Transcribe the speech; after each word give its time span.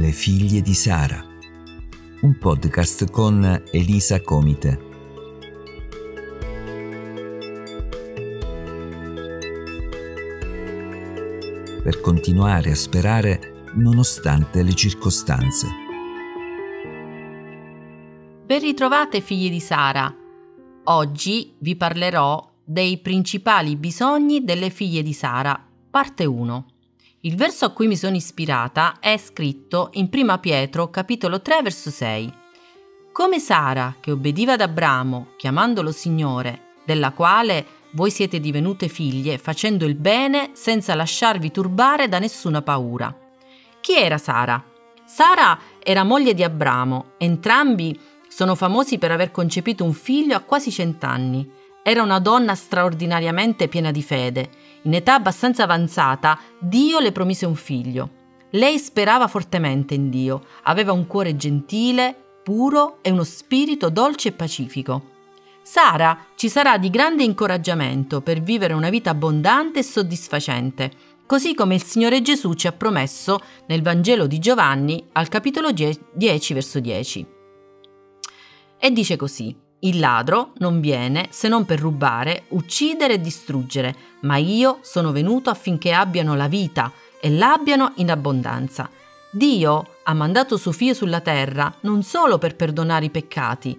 Le 0.00 0.12
figlie 0.12 0.62
di 0.62 0.72
Sara, 0.72 1.22
un 2.22 2.38
podcast 2.38 3.10
con 3.10 3.64
Elisa 3.70 4.22
Comite. 4.22 4.78
Per 11.82 12.00
continuare 12.00 12.70
a 12.70 12.74
sperare 12.74 13.66
nonostante 13.74 14.62
le 14.62 14.72
circostanze. 14.72 15.66
Ben 18.46 18.58
ritrovate 18.58 19.20
figli 19.20 19.50
di 19.50 19.60
Sara. 19.60 20.16
Oggi 20.84 21.52
vi 21.58 21.76
parlerò 21.76 22.50
dei 22.64 22.96
principali 23.00 23.76
bisogni 23.76 24.44
delle 24.44 24.70
figlie 24.70 25.02
di 25.02 25.12
Sara, 25.12 25.62
parte 25.90 26.24
1. 26.24 26.66
Il 27.22 27.36
verso 27.36 27.66
a 27.66 27.70
cui 27.70 27.86
mi 27.86 27.96
sono 27.96 28.16
ispirata 28.16 28.96
è 28.98 29.18
scritto 29.18 29.90
in 29.92 30.08
1 30.10 30.38
Pietro 30.38 30.88
capitolo 30.88 31.42
3 31.42 31.60
verso 31.60 31.90
6. 31.90 32.32
Come 33.12 33.38
Sara, 33.38 33.96
che 34.00 34.10
obbediva 34.10 34.54
ad 34.54 34.62
Abramo, 34.62 35.32
chiamandolo 35.36 35.92
Signore, 35.92 36.78
della 36.86 37.10
quale 37.10 37.66
voi 37.90 38.10
siete 38.10 38.40
divenute 38.40 38.88
figlie, 38.88 39.36
facendo 39.36 39.84
il 39.84 39.96
bene 39.96 40.52
senza 40.54 40.94
lasciarvi 40.94 41.50
turbare 41.50 42.08
da 42.08 42.18
nessuna 42.18 42.62
paura. 42.62 43.14
Chi 43.82 43.98
era 43.98 44.16
Sara? 44.16 44.64
Sara 45.04 45.58
era 45.78 46.04
moglie 46.04 46.32
di 46.32 46.42
Abramo, 46.42 47.12
entrambi 47.18 48.00
sono 48.28 48.54
famosi 48.54 48.96
per 48.96 49.10
aver 49.10 49.30
concepito 49.30 49.84
un 49.84 49.92
figlio 49.92 50.36
a 50.36 50.40
quasi 50.40 50.70
cent'anni. 50.70 51.46
Era 51.82 52.02
una 52.02 52.18
donna 52.18 52.54
straordinariamente 52.54 53.68
piena 53.68 53.90
di 53.90 54.02
fede. 54.02 54.50
In 54.82 54.94
età 54.94 55.14
abbastanza 55.14 55.62
avanzata, 55.62 56.38
Dio 56.58 56.98
le 56.98 57.12
promise 57.12 57.46
un 57.46 57.54
figlio. 57.54 58.18
Lei 58.50 58.78
sperava 58.78 59.28
fortemente 59.28 59.94
in 59.94 60.10
Dio, 60.10 60.44
aveva 60.64 60.92
un 60.92 61.06
cuore 61.06 61.36
gentile, 61.36 62.14
puro 62.42 62.98
e 63.00 63.10
uno 63.10 63.24
spirito 63.24 63.88
dolce 63.88 64.28
e 64.28 64.32
pacifico. 64.32 65.08
Sara 65.62 66.26
ci 66.34 66.48
sarà 66.48 66.78
di 66.78 66.90
grande 66.90 67.22
incoraggiamento 67.22 68.20
per 68.22 68.40
vivere 68.40 68.74
una 68.74 68.90
vita 68.90 69.10
abbondante 69.10 69.78
e 69.78 69.82
soddisfacente, 69.84 70.90
così 71.26 71.54
come 71.54 71.76
il 71.76 71.82
Signore 71.82 72.22
Gesù 72.22 72.54
ci 72.54 72.66
ha 72.66 72.72
promesso 72.72 73.38
nel 73.68 73.82
Vangelo 73.82 74.26
di 74.26 74.38
Giovanni 74.40 75.06
al 75.12 75.28
capitolo 75.28 75.70
10 75.70 76.54
verso 76.54 76.80
10. 76.80 77.26
E 78.78 78.90
dice 78.90 79.16
così. 79.16 79.68
Il 79.80 79.98
ladro 79.98 80.52
non 80.58 80.80
viene 80.80 81.28
se 81.30 81.48
non 81.48 81.64
per 81.64 81.80
rubare, 81.80 82.44
uccidere 82.48 83.14
e 83.14 83.20
distruggere, 83.20 83.94
ma 84.20 84.36
io 84.36 84.78
sono 84.82 85.10
venuto 85.10 85.48
affinché 85.48 85.92
abbiano 85.92 86.34
la 86.34 86.48
vita 86.48 86.92
e 87.20 87.30
l'abbiano 87.30 87.92
in 87.96 88.10
abbondanza. 88.10 88.90
Dio 89.30 89.96
ha 90.02 90.12
mandato 90.12 90.56
suo 90.56 90.72
figlio 90.72 90.92
sulla 90.92 91.20
terra 91.20 91.72
non 91.80 92.02
solo 92.02 92.36
per 92.36 92.56
perdonare 92.56 93.06
i 93.06 93.10
peccati, 93.10 93.78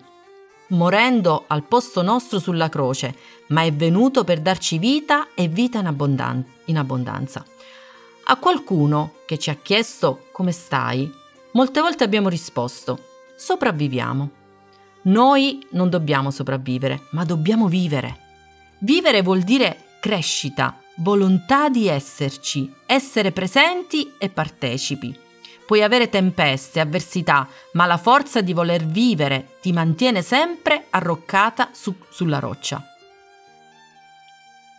morendo 0.70 1.44
al 1.48 1.64
posto 1.64 2.02
nostro 2.02 2.40
sulla 2.40 2.70
croce, 2.70 3.16
ma 3.48 3.62
è 3.62 3.72
venuto 3.72 4.24
per 4.24 4.40
darci 4.40 4.80
vita 4.80 5.28
e 5.36 5.48
vita 5.48 5.80
in, 5.80 5.86
abbondan- 5.86 6.46
in 6.66 6.78
abbondanza. 6.78 7.46
A 8.24 8.38
qualcuno 8.38 9.16
che 9.26 9.38
ci 9.38 9.50
ha 9.50 9.58
chiesto 9.62 10.28
come 10.32 10.52
stai, 10.52 11.12
molte 11.52 11.82
volte 11.82 12.04
abbiamo 12.04 12.30
risposto 12.30 13.10
sopravviviamo. 13.36 14.41
Noi 15.04 15.66
non 15.72 15.90
dobbiamo 15.90 16.30
sopravvivere, 16.30 17.08
ma 17.12 17.26
dobbiamo 17.26 17.68
vivere. 17.68 18.18
Vivere 18.80 19.22
vuol 19.24 19.42
dire 19.42 19.98
crescita, 20.00 20.80
volontà 20.98 21.70
di 21.70 21.88
esserci, 21.88 22.72
essere 22.86 23.32
presenti 23.32 24.14
e 24.20 24.30
partecipi. 24.30 25.18
Puoi 25.66 25.82
avere 25.82 26.10
tempeste, 26.10 26.80
avversità, 26.80 27.48
ma 27.74 27.86
la 27.86 27.98
forza 27.98 28.42
di 28.42 28.54
voler 28.54 28.86
vivere 28.86 29.58
ti 29.62 29.72
mantiene 29.72 30.22
sempre 30.22 30.86
arroccata 30.90 31.70
su, 31.72 31.96
sulla 32.10 32.40
roccia. 32.40 32.86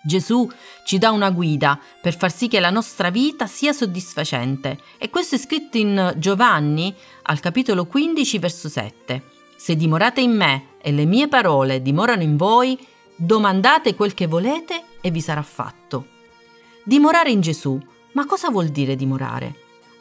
Gesù 0.04 0.48
ci 0.84 0.98
dà 0.98 1.10
una 1.10 1.30
guida 1.30 1.80
per 2.00 2.16
far 2.16 2.32
sì 2.32 2.48
che 2.48 2.60
la 2.60 2.70
nostra 2.70 3.10
vita 3.10 3.46
sia 3.46 3.72
soddisfacente 3.72 4.78
e 4.98 5.10
questo 5.10 5.36
è 5.36 5.38
scritto 5.38 5.78
in 5.78 6.14
Giovanni 6.16 6.94
al 7.22 7.40
capitolo 7.40 7.86
15 7.86 8.38
verso 8.38 8.68
7. 8.68 9.31
Se 9.62 9.76
dimorate 9.76 10.20
in 10.20 10.34
me 10.34 10.70
e 10.82 10.90
le 10.90 11.04
mie 11.04 11.28
parole 11.28 11.82
dimorano 11.82 12.22
in 12.22 12.36
voi, 12.36 12.76
domandate 13.14 13.94
quel 13.94 14.12
che 14.12 14.26
volete 14.26 14.82
e 15.00 15.12
vi 15.12 15.20
sarà 15.20 15.42
fatto. 15.42 16.06
Dimorare 16.82 17.30
in 17.30 17.40
Gesù, 17.40 17.80
ma 18.14 18.26
cosa 18.26 18.50
vuol 18.50 18.70
dire 18.70 18.96
dimorare? 18.96 19.54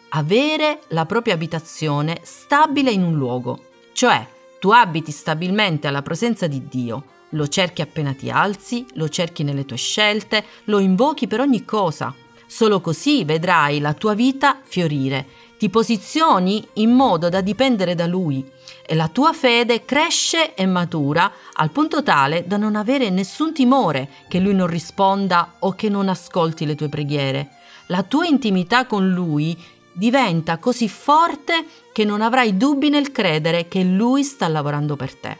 Avere 0.10 0.82
la 0.88 1.06
propria 1.06 1.36
abitazione 1.36 2.22
stabile 2.24 2.90
in 2.90 3.04
un 3.04 3.14
luogo, 3.14 3.66
cioè 3.94 4.28
tu 4.60 4.72
abiti 4.72 5.12
stabilmente 5.12 5.86
alla 5.86 6.02
presenza 6.02 6.48
di 6.48 6.68
Dio, 6.68 7.04
lo 7.30 7.48
cerchi 7.48 7.84
appena 7.84 8.14
ti 8.14 8.32
alzi, 8.32 8.88
lo 8.94 9.10
cerchi 9.10 9.44
nelle 9.44 9.66
tue 9.66 9.78
scelte, 9.78 10.44
lo 10.64 10.80
invochi 10.80 11.28
per 11.28 11.40
ogni 11.40 11.64
cosa. 11.66 12.12
Solo 12.48 12.82
così 12.82 13.24
vedrai 13.26 13.80
la 13.80 13.94
tua 13.94 14.16
vita 14.16 14.60
fiorire, 14.64 15.28
ti 15.62 15.70
posizioni 15.70 16.68
in 16.78 16.90
modo 16.90 17.30
da 17.30 17.40
dipendere 17.40 17.94
da 17.94 18.08
Lui 18.08 18.44
e 18.84 18.96
la 18.96 19.10
tua 19.10 19.32
fede 19.32 19.86
cresce 19.86 20.56
e 20.56 20.66
matura 20.66 21.32
al 21.54 21.70
punto 21.70 22.02
tale 22.02 22.46
da 22.48 22.58
non 22.58 22.76
avere 22.76 23.12
nessun 23.12 23.54
timore 23.54 24.10
che 24.28 24.40
Lui 24.40 24.56
non 24.56 24.66
risponda 24.66 25.58
o 25.60 25.74
che 25.74 25.88
non 25.88 26.10
ascolti 26.10 26.66
le 26.66 26.74
tue 26.74 26.90
preghiere. 26.90 27.50
La 27.90 28.02
tua 28.02 28.26
intimità 28.26 28.88
con 28.88 29.12
Lui 29.12 29.56
diventa 29.92 30.58
così 30.58 30.90
forte 30.90 31.64
che 31.94 32.06
non 32.06 32.22
avrai 32.22 32.58
dubbi 32.58 32.90
nel 32.90 33.12
credere 33.12 33.68
che 33.68 33.84
Lui 33.84 34.24
sta 34.24 34.48
lavorando 34.48 34.96
per 34.96 35.14
te. 35.14 35.38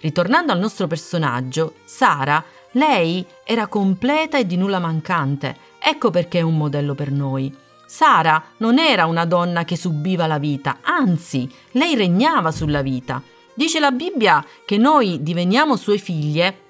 Ritornando 0.00 0.52
al 0.52 0.58
nostro 0.58 0.86
personaggio, 0.86 1.76
Sara, 1.82 2.44
lei 2.72 3.24
era 3.42 3.68
completa 3.68 4.36
e 4.36 4.44
di 4.44 4.58
nulla 4.58 4.80
mancante. 4.80 5.56
Ecco 5.78 6.10
perché 6.10 6.40
è 6.40 6.42
un 6.42 6.58
modello 6.58 6.94
per 6.94 7.10
noi. 7.10 7.64
Sara 7.86 8.42
non 8.58 8.78
era 8.78 9.06
una 9.06 9.24
donna 9.24 9.64
che 9.64 9.76
subiva 9.76 10.26
la 10.26 10.38
vita, 10.38 10.78
anzi, 10.82 11.50
lei 11.72 11.94
regnava 11.94 12.50
sulla 12.50 12.82
vita. 12.82 13.22
Dice 13.54 13.78
la 13.80 13.92
Bibbia 13.92 14.44
che 14.64 14.76
noi 14.76 15.22
diveniamo 15.22 15.76
sue 15.76 15.96
figlie 15.96 16.64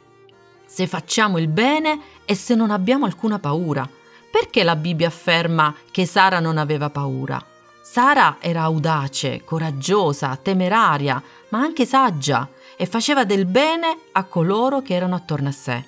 se 0.67 0.87
facciamo 0.87 1.39
il 1.39 1.49
bene 1.49 2.01
e 2.25 2.35
se 2.35 2.55
non 2.55 2.71
abbiamo 2.71 3.07
alcuna 3.07 3.39
paura. 3.39 3.89
Perché 4.31 4.63
la 4.63 4.77
Bibbia 4.77 5.07
afferma 5.07 5.75
che 5.91 6.05
Sara 6.05 6.41
non 6.41 6.59
aveva 6.59 6.91
paura? 6.91 7.43
Sara 7.81 8.37
era 8.41 8.63
audace, 8.63 9.43
coraggiosa, 9.45 10.37
temeraria, 10.37 11.23
ma 11.49 11.61
anche 11.61 11.87
saggia 11.87 12.49
e 12.77 12.85
faceva 12.85 13.25
del 13.25 13.47
bene 13.47 13.97
a 14.13 14.25
coloro 14.25 14.83
che 14.83 14.95
erano 14.95 15.15
attorno 15.15 15.49
a 15.49 15.53
sé. 15.53 15.85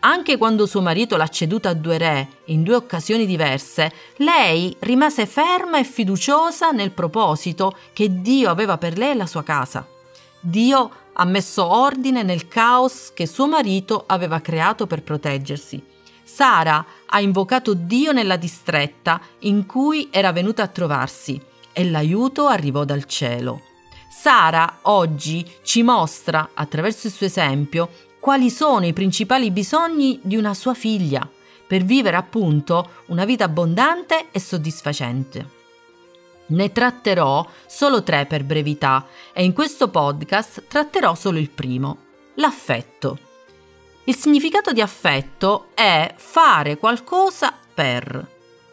Anche 0.00 0.36
quando 0.36 0.66
suo 0.66 0.82
marito 0.82 1.16
l'ha 1.16 1.26
ceduta 1.28 1.70
a 1.70 1.74
due 1.74 1.96
re 1.98 2.28
in 2.46 2.62
due 2.62 2.74
occasioni 2.74 3.24
diverse, 3.24 3.90
lei 4.16 4.76
rimase 4.80 5.26
ferma 5.26 5.78
e 5.78 5.84
fiduciosa 5.84 6.70
nel 6.70 6.92
proposito 6.92 7.76
che 7.92 8.20
Dio 8.20 8.50
aveva 8.50 8.76
per 8.76 8.98
lei 8.98 9.12
e 9.12 9.14
la 9.14 9.26
sua 9.26 9.42
casa. 9.42 9.86
Dio 10.38 10.90
ha 11.14 11.24
messo 11.24 11.64
ordine 11.64 12.22
nel 12.22 12.46
caos 12.46 13.12
che 13.14 13.26
suo 13.26 13.48
marito 13.48 14.04
aveva 14.06 14.40
creato 14.40 14.86
per 14.86 15.02
proteggersi. 15.02 15.82
Sara 16.22 16.84
ha 17.06 17.20
invocato 17.20 17.72
Dio 17.72 18.12
nella 18.12 18.36
distretta 18.36 19.20
in 19.40 19.64
cui 19.64 20.08
era 20.10 20.30
venuta 20.32 20.62
a 20.62 20.68
trovarsi 20.68 21.40
e 21.72 21.88
l'aiuto 21.88 22.46
arrivò 22.46 22.84
dal 22.84 23.06
cielo. 23.06 23.62
Sara 24.10 24.78
oggi 24.82 25.46
ci 25.62 25.82
mostra, 25.82 26.50
attraverso 26.54 27.06
il 27.06 27.12
suo 27.12 27.26
esempio, 27.26 27.88
quali 28.26 28.50
sono 28.50 28.84
i 28.84 28.92
principali 28.92 29.52
bisogni 29.52 30.18
di 30.20 30.34
una 30.34 30.52
sua 30.52 30.74
figlia 30.74 31.30
per 31.64 31.84
vivere 31.84 32.16
appunto 32.16 33.04
una 33.06 33.24
vita 33.24 33.44
abbondante 33.44 34.30
e 34.32 34.40
soddisfacente. 34.40 35.48
Ne 36.46 36.72
tratterò 36.72 37.48
solo 37.66 38.02
tre 38.02 38.26
per 38.26 38.42
brevità 38.42 39.06
e 39.32 39.44
in 39.44 39.52
questo 39.52 39.90
podcast 39.90 40.64
tratterò 40.66 41.14
solo 41.14 41.38
il 41.38 41.50
primo, 41.50 41.98
l'affetto. 42.34 43.16
Il 44.06 44.16
significato 44.16 44.72
di 44.72 44.80
affetto 44.80 45.68
è 45.74 46.12
fare 46.16 46.78
qualcosa 46.78 47.54
per. 47.72 48.28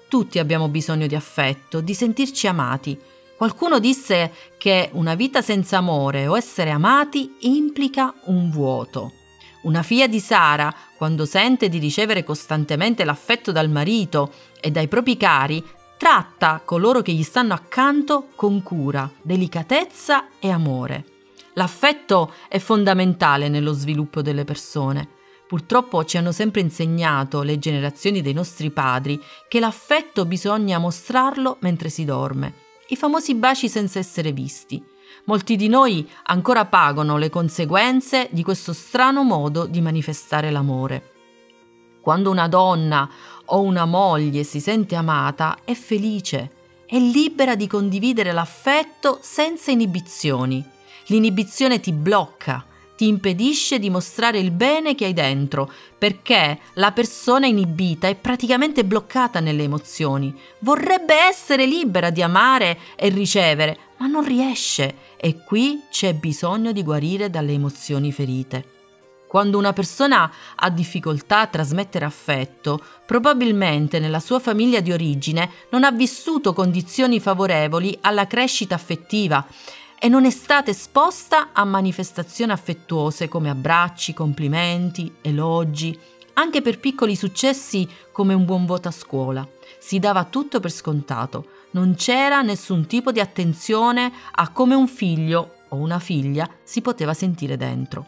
Tutti 0.07 0.39
abbiamo 0.39 0.67
bisogno 0.67 1.05
di 1.05 1.13
affetto, 1.13 1.79
di 1.79 1.93
sentirci 1.93 2.47
amati. 2.47 2.99
Qualcuno 3.37 3.77
disse 3.77 4.33
che 4.57 4.89
una 4.93 5.13
vita 5.13 5.43
senza 5.43 5.77
amore 5.77 6.25
o 6.25 6.35
essere 6.35 6.71
amati 6.71 7.35
implica 7.41 8.15
un 8.23 8.49
vuoto. 8.49 9.21
Una 9.63 9.81
figlia 9.81 10.07
di 10.07 10.19
Sara, 10.19 10.73
quando 10.97 11.25
sente 11.25 11.69
di 11.69 11.77
ricevere 11.77 12.23
costantemente 12.23 13.05
l'affetto 13.05 13.53
dal 13.53 13.69
marito 13.69 14.33
e 14.59 14.71
dai 14.71 14.89
propri 14.89 15.15
cari, 15.15 15.63
tratta 15.97 16.61
coloro 16.65 17.01
che 17.01 17.13
gli 17.13 17.23
stanno 17.23 17.53
accanto 17.53 18.27
con 18.35 18.61
cura, 18.61 19.09
delicatezza 19.21 20.27
e 20.39 20.49
amore. 20.49 21.05
L'affetto 21.53 22.33
è 22.49 22.59
fondamentale 22.59 23.47
nello 23.47 23.71
sviluppo 23.71 24.21
delle 24.21 24.43
persone. 24.43 25.07
Purtroppo 25.47 26.03
ci 26.03 26.17
hanno 26.17 26.33
sempre 26.33 26.59
insegnato 26.59 27.41
le 27.41 27.57
generazioni 27.57 28.21
dei 28.21 28.33
nostri 28.33 28.69
padri 28.69 29.21
che 29.47 29.61
l'affetto 29.61 30.25
bisogna 30.25 30.77
mostrarlo 30.77 31.57
mentre 31.61 31.89
si 31.89 32.03
dorme. 32.03 32.61
i 32.87 32.97
famosi 32.97 33.33
baci 33.33 33.69
senza 33.69 33.97
essere 33.97 34.33
visti. 34.33 34.83
Molti 35.25 35.55
di 35.55 35.67
noi 35.67 36.09
ancora 36.23 36.65
pagano 36.65 37.17
le 37.17 37.29
conseguenze 37.29 38.27
di 38.31 38.43
questo 38.43 38.73
strano 38.73 39.23
modo 39.23 39.65
di 39.65 39.81
manifestare 39.81 40.51
l'amore. 40.51 41.11
Quando 42.01 42.29
una 42.29 42.47
donna 42.47 43.09
o 43.45 43.61
una 43.61 43.85
moglie 43.85 44.43
si 44.43 44.59
sente 44.59 44.95
amata, 44.95 45.59
è 45.63 45.73
felice, 45.73 46.51
è 46.85 46.97
libera 46.97 47.55
di 47.55 47.67
condividere 47.67 48.33
l'affetto 48.33 49.19
senza 49.21 49.71
inibizioni. 49.71 50.63
L'inibizione 51.07 51.79
ti 51.79 51.93
blocca, 51.93 52.65
ti 52.95 53.07
impedisce 53.07 53.79
di 53.79 53.89
mostrare 53.89 54.39
il 54.39 54.51
bene 54.51 54.95
che 54.95 55.05
hai 55.05 55.13
dentro, 55.13 55.71
perché 55.97 56.59
la 56.73 56.91
persona 56.91 57.47
inibita 57.47 58.07
è 58.07 58.15
praticamente 58.15 58.85
bloccata 58.85 59.39
nelle 59.39 59.63
emozioni. 59.63 60.33
Vorrebbe 60.59 61.15
essere 61.15 61.65
libera 61.65 62.09
di 62.09 62.21
amare 62.21 62.77
e 62.95 63.09
ricevere, 63.09 63.77
ma 63.97 64.07
non 64.07 64.23
riesce 64.25 64.95
e 65.17 65.43
qui 65.43 65.83
c'è 65.89 66.13
bisogno 66.13 66.71
di 66.71 66.83
guarire 66.83 67.29
dalle 67.29 67.53
emozioni 67.53 68.11
ferite. 68.11 68.71
Quando 69.33 69.57
una 69.57 69.73
persona 69.73 70.31
ha 70.53 70.69
difficoltà 70.69 71.39
a 71.39 71.47
trasmettere 71.47 72.05
affetto, 72.05 72.79
probabilmente 73.03 73.97
nella 73.97 74.19
sua 74.19 74.39
famiglia 74.39 74.79
di 74.79 74.91
origine 74.91 75.49
non 75.71 75.83
ha 75.83 75.91
vissuto 75.91 76.53
condizioni 76.53 77.19
favorevoli 77.19 77.97
alla 78.01 78.27
crescita 78.27 78.75
affettiva 78.75 79.43
e 80.03 80.09
non 80.09 80.25
è 80.25 80.31
stata 80.31 80.69
esposta 80.69 81.53
a 81.53 81.63
manifestazioni 81.63 82.51
affettuose 82.51 83.29
come 83.29 83.49
abbracci, 83.49 84.13
complimenti, 84.13 85.09
elogi, 85.21 85.97
anche 86.33 86.61
per 86.61 86.77
piccoli 86.81 87.15
successi 87.15 87.87
come 88.11 88.33
un 88.33 88.43
buon 88.43 88.65
voto 88.65 88.89
a 88.89 88.91
scuola. 88.91 89.47
Si 89.79 89.99
dava 89.99 90.25
tutto 90.25 90.59
per 90.59 90.71
scontato, 90.71 91.47
non 91.71 91.95
c'era 91.95 92.41
nessun 92.41 92.85
tipo 92.85 93.13
di 93.13 93.21
attenzione 93.21 94.11
a 94.33 94.49
come 94.49 94.75
un 94.75 94.89
figlio 94.89 95.59
o 95.69 95.77
una 95.77 95.99
figlia 95.99 96.49
si 96.63 96.81
poteva 96.81 97.13
sentire 97.13 97.55
dentro. 97.55 98.07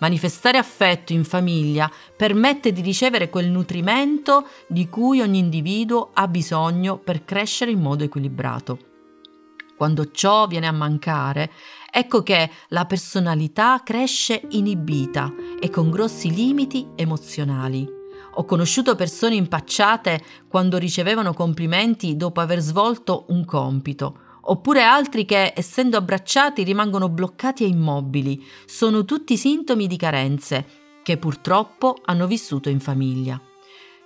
Manifestare 0.00 0.58
affetto 0.58 1.12
in 1.12 1.22
famiglia 1.22 1.88
permette 2.16 2.72
di 2.72 2.80
ricevere 2.80 3.30
quel 3.30 3.48
nutrimento 3.48 4.48
di 4.66 4.88
cui 4.88 5.20
ogni 5.20 5.38
individuo 5.38 6.10
ha 6.14 6.26
bisogno 6.26 6.96
per 6.96 7.24
crescere 7.24 7.70
in 7.70 7.78
modo 7.78 8.02
equilibrato. 8.02 8.87
Quando 9.78 10.10
ciò 10.10 10.48
viene 10.48 10.66
a 10.66 10.72
mancare, 10.72 11.52
ecco 11.90 12.24
che 12.24 12.50
la 12.68 12.84
personalità 12.84 13.80
cresce 13.84 14.42
inibita 14.50 15.32
e 15.58 15.70
con 15.70 15.88
grossi 15.88 16.34
limiti 16.34 16.88
emozionali. 16.96 17.88
Ho 18.34 18.44
conosciuto 18.44 18.96
persone 18.96 19.36
impacciate 19.36 20.20
quando 20.48 20.78
ricevevano 20.78 21.32
complimenti 21.32 22.16
dopo 22.16 22.40
aver 22.40 22.58
svolto 22.58 23.26
un 23.28 23.44
compito 23.44 24.26
oppure 24.50 24.82
altri 24.82 25.24
che, 25.24 25.52
essendo 25.54 25.96
abbracciati, 25.96 26.62
rimangono 26.64 27.08
bloccati 27.08 27.64
e 27.64 27.68
immobili. 27.68 28.44
Sono 28.66 29.04
tutti 29.04 29.36
sintomi 29.36 29.86
di 29.86 29.96
carenze 29.96 30.66
che 31.02 31.18
purtroppo 31.18 31.96
hanno 32.04 32.26
vissuto 32.26 32.68
in 32.68 32.80
famiglia. 32.80 33.40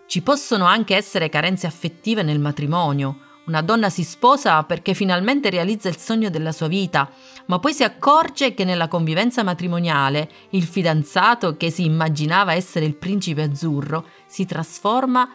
Ci 0.06 0.20
possono 0.22 0.66
anche 0.66 0.94
essere 0.94 1.28
carenze 1.28 1.66
affettive 1.66 2.22
nel 2.22 2.40
matrimonio. 2.40 3.30
Una 3.44 3.60
donna 3.60 3.90
si 3.90 4.04
sposa 4.04 4.62
perché 4.62 4.94
finalmente 4.94 5.50
realizza 5.50 5.88
il 5.88 5.96
sogno 5.96 6.30
della 6.30 6.52
sua 6.52 6.68
vita, 6.68 7.10
ma 7.46 7.58
poi 7.58 7.72
si 7.72 7.82
accorge 7.82 8.54
che 8.54 8.64
nella 8.64 8.86
convivenza 8.86 9.42
matrimoniale 9.42 10.30
il 10.50 10.62
fidanzato 10.62 11.56
che 11.56 11.70
si 11.70 11.84
immaginava 11.84 12.52
essere 12.52 12.84
il 12.84 12.94
principe 12.94 13.42
azzurro 13.42 14.06
si 14.26 14.46
trasforma 14.46 15.28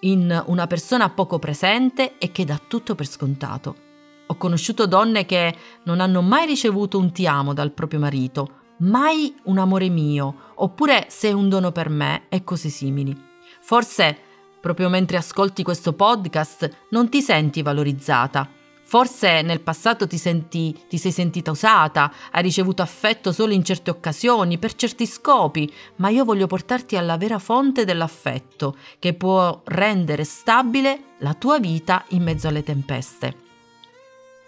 in 0.00 0.42
una 0.48 0.66
persona 0.66 1.08
poco 1.08 1.38
presente 1.38 2.18
e 2.18 2.30
che 2.30 2.44
dà 2.44 2.60
tutto 2.64 2.94
per 2.94 3.06
scontato. 3.06 3.76
Ho 4.26 4.34
conosciuto 4.36 4.86
donne 4.86 5.24
che 5.24 5.54
non 5.84 6.00
hanno 6.00 6.20
mai 6.20 6.44
ricevuto 6.44 6.98
un 6.98 7.10
ti 7.10 7.26
amo 7.26 7.54
dal 7.54 7.72
proprio 7.72 8.00
marito, 8.00 8.64
mai 8.80 9.34
un 9.44 9.56
amore 9.56 9.88
mio, 9.88 10.52
oppure 10.56 11.06
sei 11.08 11.32
un 11.32 11.48
dono 11.48 11.72
per 11.72 11.88
me 11.88 12.24
e 12.28 12.44
cose 12.44 12.68
simili. 12.68 13.16
Forse, 13.60 14.18
proprio 14.60 14.88
mentre 14.88 15.16
ascolti 15.16 15.62
questo 15.62 15.92
podcast, 15.92 16.86
non 16.90 17.08
ti 17.08 17.22
senti 17.22 17.62
valorizzata. 17.62 18.48
Forse 18.88 19.42
nel 19.42 19.62
passato 19.62 20.06
ti, 20.06 20.16
senti, 20.16 20.76
ti 20.88 20.96
sei 20.96 21.10
sentita 21.10 21.50
usata, 21.50 22.12
hai 22.30 22.42
ricevuto 22.42 22.82
affetto 22.82 23.32
solo 23.32 23.52
in 23.52 23.64
certe 23.64 23.90
occasioni, 23.90 24.58
per 24.58 24.74
certi 24.74 25.06
scopi, 25.06 25.72
ma 25.96 26.08
io 26.08 26.24
voglio 26.24 26.46
portarti 26.46 26.96
alla 26.96 27.16
vera 27.16 27.40
fonte 27.40 27.84
dell'affetto, 27.84 28.76
che 29.00 29.14
può 29.14 29.62
rendere 29.64 30.22
stabile 30.22 31.00
la 31.18 31.34
tua 31.34 31.58
vita 31.58 32.04
in 32.10 32.22
mezzo 32.22 32.46
alle 32.46 32.62
tempeste. 32.62 33.44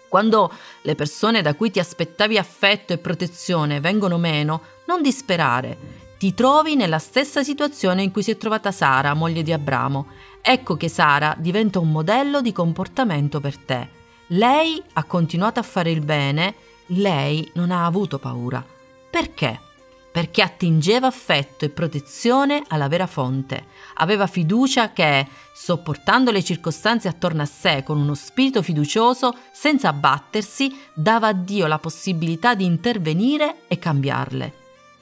Quando 0.07 0.51
le 0.83 0.95
persone 0.95 1.41
da 1.41 1.53
cui 1.53 1.69
ti 1.69 1.79
aspettavi 1.79 2.37
affetto 2.37 2.93
e 2.93 2.97
protezione 2.97 3.81
vengono 3.81 4.17
meno, 4.17 4.61
non 4.87 5.01
disperare. 5.01 6.08
Ti 6.19 6.33
trovi 6.33 6.75
nella 6.75 6.99
stessa 6.99 7.45
situazione 7.45 8.03
in 8.03 8.11
cui 8.11 8.23
si 8.23 8.31
è 8.31 8.35
trovata 8.35 8.73
Sara, 8.73 9.13
moglie 9.13 9.41
di 9.41 9.53
Abramo. 9.53 10.07
Ecco 10.41 10.75
che 10.75 10.89
Sara 10.89 11.33
diventa 11.37 11.79
un 11.79 11.91
modello 11.91 12.41
di 12.41 12.51
comportamento 12.51 13.39
per 13.39 13.55
te. 13.55 13.87
Lei 14.27 14.83
ha 14.93 15.05
continuato 15.05 15.61
a 15.61 15.63
fare 15.63 15.91
il 15.91 16.01
bene, 16.01 16.55
lei 16.87 17.49
non 17.53 17.71
ha 17.71 17.85
avuto 17.85 18.19
paura. 18.19 18.61
Perché? 19.09 19.61
perché 20.11 20.41
attingeva 20.41 21.07
affetto 21.07 21.63
e 21.63 21.69
protezione 21.69 22.63
alla 22.67 22.89
vera 22.89 23.07
fonte. 23.07 23.67
Aveva 23.95 24.27
fiducia 24.27 24.91
che, 24.91 25.25
sopportando 25.53 26.31
le 26.31 26.43
circostanze 26.43 27.07
attorno 27.07 27.43
a 27.43 27.45
sé 27.45 27.83
con 27.83 27.97
uno 27.97 28.15
spirito 28.15 28.61
fiducioso, 28.61 29.33
senza 29.53 29.87
abbattersi, 29.87 30.77
dava 30.93 31.27
a 31.27 31.33
Dio 31.33 31.67
la 31.67 31.79
possibilità 31.79 32.55
di 32.55 32.65
intervenire 32.65 33.61
e 33.67 33.79
cambiarle. 33.79 34.58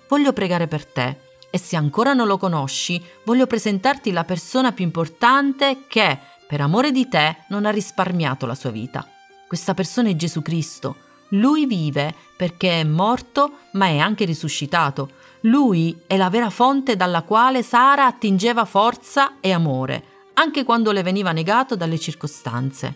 Voglio 0.08 0.34
pregare 0.34 0.68
per 0.68 0.86
te 0.86 1.18
e 1.50 1.58
se 1.58 1.76
ancora 1.76 2.14
non 2.14 2.28
lo 2.28 2.38
conosci, 2.38 3.04
voglio 3.24 3.48
presentarti 3.48 4.12
la 4.12 4.24
persona 4.24 4.72
più 4.72 4.84
importante 4.84 5.86
che, 5.88 6.18
per 6.48 6.62
amore 6.62 6.92
di 6.92 7.08
te, 7.08 7.38
non 7.50 7.66
ha 7.66 7.70
risparmiato 7.70 8.46
la 8.46 8.56
sua 8.56 8.72
vita. 8.72 9.08
Questa 9.48 9.74
persona 9.74 10.10
è 10.10 10.16
Gesù 10.16 10.42
Cristo 10.42 11.06
lui 11.30 11.66
vive 11.66 12.14
perché 12.38 12.80
è 12.80 12.84
morto 12.84 13.52
ma 13.72 13.88
è 13.88 13.98
anche 13.98 14.26
risuscitato. 14.26 15.12
Lui 15.42 16.02
è 16.08 16.16
la 16.16 16.30
vera 16.30 16.50
fonte 16.50 16.96
dalla 16.96 17.24
quale 17.24 17.64
Sara 17.64 18.06
attingeva 18.06 18.66
forza 18.66 19.40
e 19.40 19.52
amore, 19.52 20.04
anche 20.34 20.64
quando 20.64 20.92
le 20.92 21.04
veniva 21.04 21.32
negato 21.32 21.76
dalle 21.76 22.00
circostanze. 22.00 22.96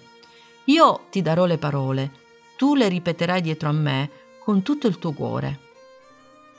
Io 0.66 1.08
ti 1.10 1.22
darò 1.22 1.46
le 1.46 1.58
parole, 1.58 2.12
tu 2.56 2.76
le 2.76 2.88
ripeterai 2.88 3.42
dietro 3.42 3.70
a 3.70 3.74
me 3.74 4.10
con 4.44 4.62
tutto 4.62 4.88
il 4.88 4.98
tuo 4.98 5.12
cuore. 5.12 5.70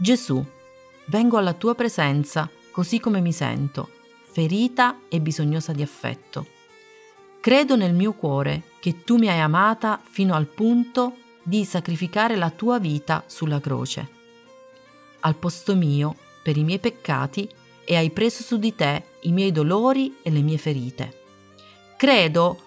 Gesù, 0.02 0.44
vengo 1.04 1.38
alla 1.38 1.52
tua 1.52 1.76
presenza 1.76 2.50
così 2.72 2.98
come 2.98 3.20
mi 3.20 3.32
sento, 3.32 3.88
ferita 4.24 5.02
e 5.08 5.20
bisognosa 5.20 5.70
di 5.70 5.80
affetto. 5.80 6.44
Credo 7.40 7.76
nel 7.76 7.94
mio 7.94 8.12
cuore 8.12 8.64
che 8.80 9.04
tu 9.04 9.16
mi 9.16 9.28
hai 9.28 9.38
amata 9.38 10.02
fino 10.02 10.34
al 10.34 10.46
punto 10.46 11.18
di 11.44 11.64
sacrificare 11.64 12.34
la 12.34 12.50
tua 12.50 12.80
vita 12.80 13.22
sulla 13.28 13.60
croce. 13.60 14.08
Al 15.20 15.36
posto 15.36 15.76
mio, 15.76 16.16
per 16.42 16.56
i 16.56 16.64
miei 16.64 16.80
peccati, 16.80 17.48
e 17.84 17.94
hai 17.94 18.10
preso 18.10 18.42
su 18.42 18.58
di 18.58 18.74
te 18.74 19.04
i 19.20 19.30
miei 19.30 19.52
dolori 19.52 20.16
e 20.20 20.30
le 20.32 20.40
mie 20.40 20.58
ferite. 20.58 21.20
Credo 21.96 22.60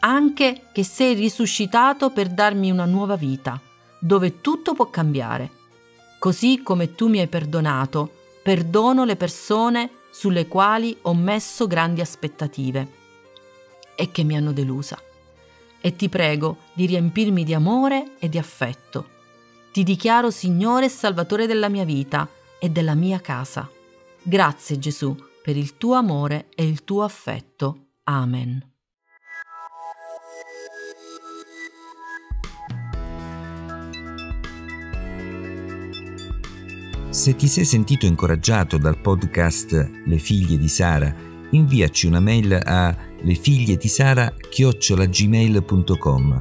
anche 0.00 0.62
che 0.72 0.82
sei 0.82 1.12
risuscitato 1.12 2.08
per 2.08 2.28
darmi 2.28 2.70
una 2.70 2.86
nuova 2.86 3.16
vita, 3.16 3.60
dove 4.00 4.40
tutto 4.40 4.72
può 4.72 4.88
cambiare. 4.88 5.56
Così 6.18 6.62
come 6.62 6.94
tu 6.94 7.08
mi 7.08 7.20
hai 7.20 7.28
perdonato, 7.28 8.10
perdono 8.42 9.04
le 9.04 9.16
persone 9.16 9.90
sulle 10.10 10.48
quali 10.48 10.96
ho 11.02 11.14
messo 11.14 11.66
grandi 11.66 12.00
aspettative 12.00 12.96
e 13.94 14.10
che 14.10 14.24
mi 14.24 14.36
hanno 14.36 14.52
delusa 14.52 15.00
e 15.80 15.96
ti 15.96 16.08
prego 16.08 16.58
di 16.72 16.86
riempirmi 16.86 17.44
di 17.44 17.54
amore 17.54 18.16
e 18.18 18.28
di 18.28 18.38
affetto. 18.38 19.16
Ti 19.72 19.82
dichiaro 19.82 20.30
Signore 20.30 20.86
e 20.86 20.90
Salvatore 20.90 21.46
della 21.46 21.68
mia 21.68 21.84
vita 21.84 22.28
e 22.58 22.68
della 22.68 22.94
mia 22.94 23.20
casa. 23.20 23.70
Grazie 24.22 24.78
Gesù 24.78 25.16
per 25.42 25.56
il 25.56 25.76
tuo 25.76 25.94
amore 25.94 26.48
e 26.54 26.66
il 26.66 26.84
tuo 26.84 27.04
affetto. 27.04 27.86
Amen. 28.04 28.72
Se 37.18 37.34
ti 37.34 37.48
sei 37.48 37.64
sentito 37.64 38.06
incoraggiato 38.06 38.78
dal 38.78 39.00
podcast 39.00 39.90
Le 40.04 40.18
figlie 40.18 40.56
di 40.56 40.68
Sara, 40.68 41.12
inviaci 41.50 42.06
una 42.06 42.20
mail 42.20 42.60
a 42.62 42.96
le 43.20 43.34
figlie 43.34 43.76
di 43.76 43.88
Sara 43.88 44.32
chiocciolagmail.com. 44.32 46.40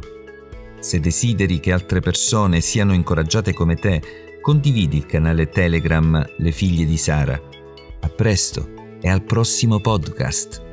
Se 0.79 0.99
desideri 0.99 1.59
che 1.59 1.71
altre 1.71 1.99
persone 1.99 2.61
siano 2.61 2.93
incoraggiate 2.93 3.53
come 3.53 3.73
te, 3.73 4.37
condividi 4.39 4.97
il 4.97 5.07
canale 5.07 5.49
Telegram 5.49 6.23
Le 6.37 6.51
figlie 6.51 6.85
di 6.85 6.97
Sara. 6.97 7.41
A 8.01 8.09
presto 8.09 8.99
e 9.01 9.09
al 9.09 9.23
prossimo 9.23 9.79
podcast. 9.79 10.66